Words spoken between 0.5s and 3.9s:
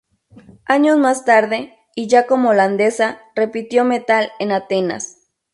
Años más tarde, y ya como holandesa, repitió